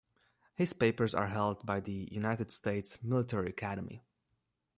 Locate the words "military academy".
3.03-4.01